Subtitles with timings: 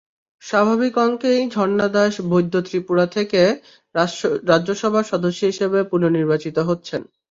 [0.41, 3.41] স্বাভাবিক অঙ্কেই ঝর্ণা দাস বৈদ্য ত্রিপুরা থেকে
[4.49, 7.01] রাজ্যসভার সদস্য হিসেবে পুনর্নির্বাচিত হচ্ছেন।